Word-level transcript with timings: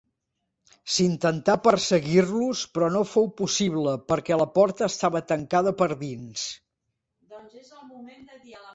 S'intentà 0.93 1.55
perseguir-los 1.65 2.63
però 2.79 2.89
no 2.97 3.03
fou 3.11 3.29
possible 3.43 3.95
perquè 4.13 4.41
la 4.43 4.49
porta 4.57 4.91
estava 4.95 5.25
tancada 5.35 5.77
per 5.85 5.91
dins. 6.05 6.51